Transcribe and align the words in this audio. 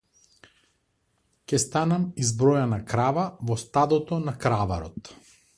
Ќе 1.51 1.59
станам 1.65 2.09
избројана 2.25 2.81
крава 2.95 3.29
во 3.51 3.61
стадото 3.67 4.21
на 4.27 4.39
краварот. 4.47 5.17